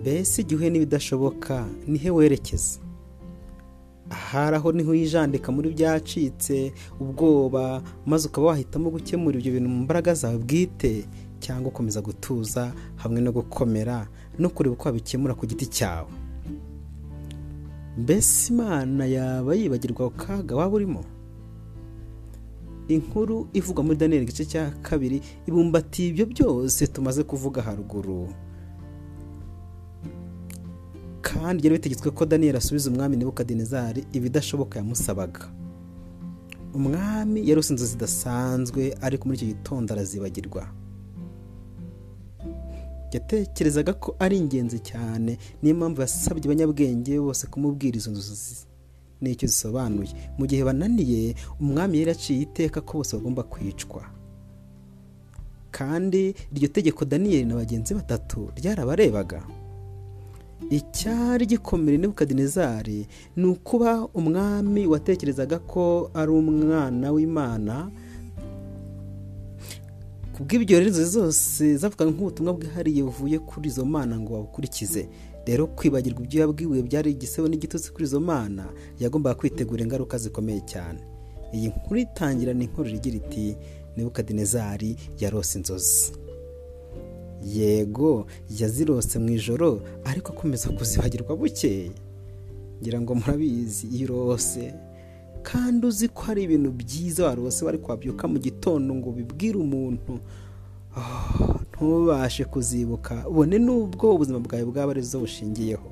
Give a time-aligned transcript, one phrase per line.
[0.00, 2.78] mbese igihe uhuye n'ibidashoboka nihe werekeza?
[4.10, 9.78] Ahari aho ni ho wijandika muri byacitse ubwoba maze ukaba wahitamo gukemura ibyo bintu mu
[9.88, 11.04] mbaraga zawe bwite
[11.40, 14.06] cyangwa ukomeza gutuza hamwe no gukomera
[14.38, 16.10] no kureba uko wabikemura ku giti cyawe.
[17.98, 21.04] Mbese imana yaba yibagirwa kaga waba urimo?
[22.88, 28.28] Inkuru ivugwa muri daniyeli igice cya kabiri ibumbatiye ibyo byose tumaze kuvuga haruguru.
[31.22, 35.48] Kandi byari bitegetswe ko daniyeli asubiza umwami nebukadinezari ibidashoboka yamusabaga.
[36.74, 40.66] Umwami yari inzu zidasanzwe ariko muri icyo gitondo arazibagirwa.
[43.12, 48.66] Yatekerezaga ko ari ingenzi cyane niyo mpamvu yasabye abanyabwenge bose kumubwira izo nzozi.
[49.22, 50.10] N'icyo zisobanuye.
[50.38, 54.02] Mu gihe bananiye umwami yari yaciye iteka ko bose bagomba kwicwa.
[55.70, 59.42] Kandi iryo tegeko daniyeli na bagenzi batatu ryarabarebaga.
[60.70, 63.06] Icyari gikomeye nebukadinezari
[63.36, 67.90] ni ukuba umwami watekerezaga ko ari umwana w'imana.
[70.32, 75.08] Kubw'ibyo rero inzozi zose zavugaga nk'ubutumwa bwihariye buvuye kuri izo mana ngo babukurikize.
[75.46, 78.64] Rero kwibagirwa ibyo yabwiwe byari igisebo n'igitutsi kuri izo mana
[79.00, 81.00] yagombaga kwitegura ingaruka zikomeye cyane.
[81.54, 83.56] Iyi nkuru itangira ni inkuru igira iti
[83.96, 86.12] nebukadinezari yarose inzozi.
[87.44, 88.26] Yego
[88.58, 91.90] yazirose mu ijoro ariko akomeza kuzibagirwa bukeye
[92.80, 94.74] ngira ngo murabizi iyo urose
[95.42, 100.18] kandi uzi ko hari ibintu byiza warose wari kwabyuka mu gitondo ngo ubibwire umuntu.
[101.82, 105.88] Ntubashe kuzibuka ubone n'ubwo ubuzima bwawe bwaba ari zo bushingiyeho.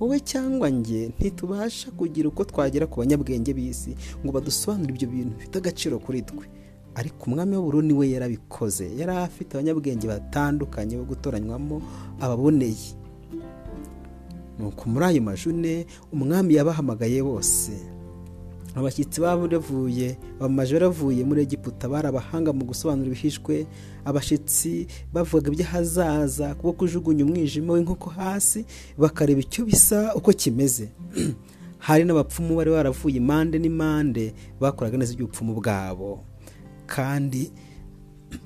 [0.00, 5.56] Wowe cyangwa njye ntitubasha kugira uko twagera ku banyabwenge b'isi ngo badusobanurire ibyo bintu bifite
[5.58, 6.46] agaciro kuri twe.
[6.98, 8.86] Ariko umwami w'ubururu we yarabikoze.
[8.98, 11.76] Yari afite abanyabwenge batandukanye bo gutoranywamo
[12.20, 12.90] ababoneye.
[14.58, 17.72] Nuko muri ayo majune umwami yabahamagaye bose.
[18.74, 23.66] Abashyitsi baravuye bamaje baravuye muri egiputa bari abahanga mu gusobanura ibihishwe.
[24.04, 28.66] Abashyitsi bavugaga iby'ahazaza kuko kujugunya umwijima w'inkoko hasi
[28.98, 30.88] bakareba icyo bisa uko kimeze.
[31.86, 36.24] Hari n'abapfumu bari baravuye impande n'impande bakoraga neza iby'ubupfumu bwabo.
[36.86, 37.52] Kandi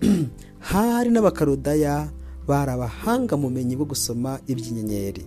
[0.70, 2.10] hari n'abakarodaya
[2.46, 5.24] bari abahanga mu bumenyi bwo gusoma iby'inyenyeri.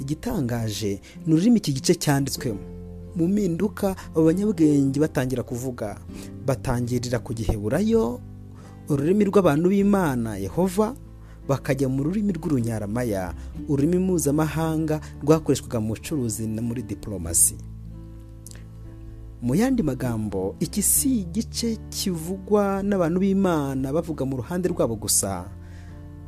[0.00, 2.75] Igitangaje ni ururimi iki gice cyanditswemo.
[3.16, 5.96] Mu mpinduka abo banyabwenge batangira kuvuga.
[6.46, 8.20] Batangirira ku giheburayo
[8.88, 10.94] ururimi rw'abantu b'imana yehova
[11.48, 13.34] bakajya mu rurimi rw'urunyaramaya.
[13.68, 17.56] Ururimi mpuzamahanga rwakoreshwaga mu bucuruzi no muri diporomasi
[19.42, 25.44] mu yandi magambo iki si igice kivugwa n'abantu b'imana bavuga mu ruhande rwabo gusa.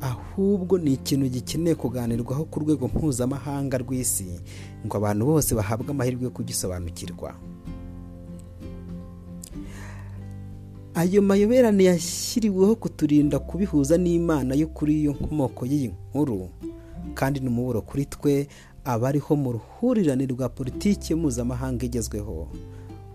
[0.01, 4.39] Ahubwo ni ikintu gikeneye kuganirwaho ku rwego mpuzamahanga rw'isi
[4.85, 7.35] ngo abantu bose bahabwe amahirwe yo kugisobanukirwa.
[10.95, 16.49] Ayo mayoberane yashyiriweho kuturinda kubihuza n'imana yo kuri iyo nkomoko y'iyi nkuru
[17.13, 18.47] kandi ni umuburo kuri twe
[18.85, 22.47] aba ariho mu ruhurirane rwa politiki mpuzamahanga igezweho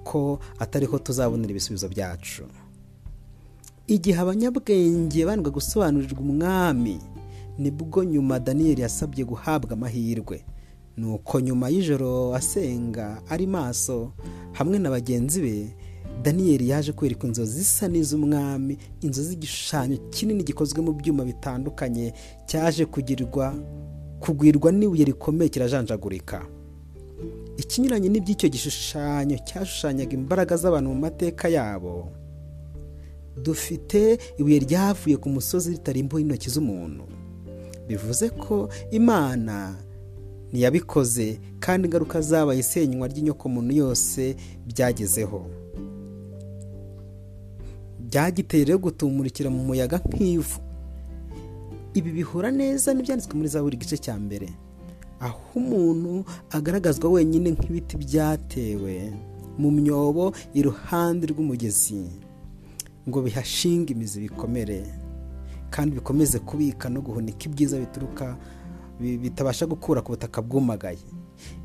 [0.04, 2.44] ko atariho tuzabonera ibisubizo byacu.
[3.86, 6.98] Igihe abanyabwenge bandwa gusobanurirwa umwami
[7.58, 10.44] ni bwo nyuma daniyeli yasabye guhabwa amahirwe.
[10.96, 14.12] Nuko nyuma y'ijoro asenga ari maso
[14.52, 15.56] hamwe na bagenzi be
[16.22, 22.12] daniyeli yaje kwereka inzozi zisa n'iz'umwami inzozi z'igishushanyo kinini gikozwe mu byuma bitandukanye
[22.46, 23.54] cyaje kugirwa
[24.20, 26.46] kugwirwa n'ibuye rikomeye kirajanjagurika.
[27.58, 32.08] Ikinyuranye n'iby'icyo gishushanyo cyashushanyaga imbaraga z'abantu mu mateka yabo.
[33.42, 37.04] Dufite ibuye ryavuye ku musozi ritarimbuwe intoki z'umuntu.
[37.88, 39.76] Bivuze ko imana
[40.52, 44.36] ntiyabikoze kandi ingaruka zabaye isenywa ry'inyokomuntu yose
[44.66, 45.40] byagezeho.
[48.08, 50.60] Byagiteye rero gutumurikira mu muyaga nk'ivu.
[51.94, 54.48] Ibi bihura neza n'ibyanditswe muri za buri gice cya mbere.
[55.20, 58.94] Aho umuntu agaragazwa wenyine nk'ibiti byatewe
[59.58, 62.02] mu myobo iruhande rw'umugezi.
[63.08, 64.86] Ngo bihashinge imizi bikomere
[65.70, 68.36] kandi bikomeze kubika no guhunika ibyiza bituruka
[69.00, 71.02] bitabasha gukura ku butaka bwumagaye.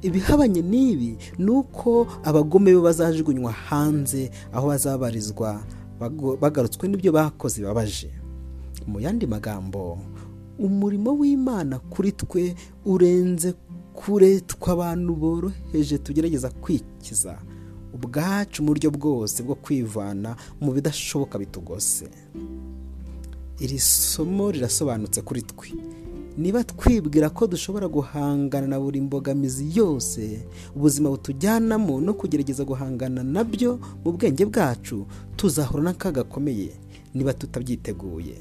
[0.02, 5.62] Ibihabanye n'ibi ni uko abagome bo bazajugunywa hanze aho bazabarizwa
[6.42, 8.10] bagarutswe n'ibyo bakoze bibabaje
[8.88, 10.00] mu yandi magambo
[10.60, 13.54] umurimo w'imana kuri twe urenze
[13.94, 17.38] kure tw'abantu boroheje tugerageza kwikiza.
[17.94, 22.08] Ubwacu mu buryo bwose bwo kwivana mu bidashoboka bitugose.
[23.60, 25.70] Iri somo rirasobanutse kuri twe.
[26.38, 30.40] Niba twibwira ko dushobora guhangana na buri mbogamizi yose
[30.76, 35.04] ubuzima butujyanamo no kugerageza guhangana na byo mu bwenge bwacu
[35.36, 36.72] tuzahura n'akaga gakomeye.
[37.14, 38.38] Niba tutabyiteguye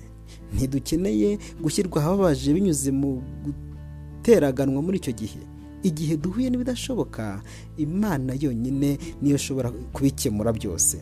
[0.55, 5.41] ntidukeneye gushyirwa ahababaje binyuze mu guteraganwa muri icyo gihe.
[5.83, 7.43] Igihe duhuye n'ibidashoboka
[7.77, 10.99] imana yonyine niyo ishobora kubikemura byose.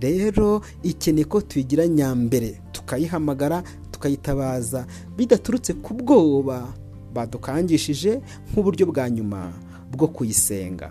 [0.00, 6.74] Rero ikeneye ko tuyigira nyambere tukayihamagara tukayitabaza bidaturutse ku bwoba
[7.14, 8.20] badukangishije
[8.50, 9.52] nk'uburyo bwa nyuma
[9.92, 10.90] bwo kuyisenga.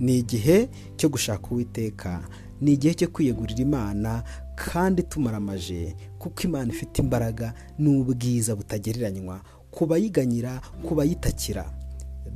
[0.00, 2.20] Ni igihe cyo gushaka uwiteka
[2.60, 4.22] ni igihe cyo kwiyegurira imana
[4.58, 9.40] kandi tumaramaje kuko imana ifite imbaraga n'ubwiza butagereranywa.
[9.72, 11.64] Ku bayiganyira ku bayitakira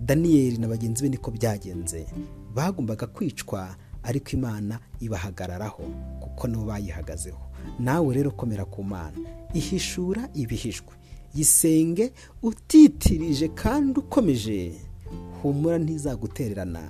[0.07, 2.07] daniyeli na bagenzi be niko byagenze.
[2.55, 5.83] Bagombaga kwicwa ariko imana ibahagararaho
[6.21, 7.43] kuko nabo bayihagazeho.
[7.79, 9.19] Nawe rero komera ku mana.
[9.55, 10.95] Ihishura ibihishwe.
[11.35, 12.13] Yisenge
[12.43, 14.73] utitirije kandi ukomeje.
[15.43, 16.83] Humura ntizagutererana.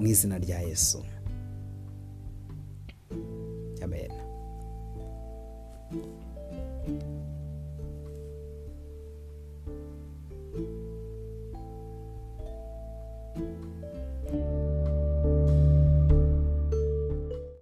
[0.00, 1.04] Mu izina rya yesu.
[3.84, 4.10] Amen.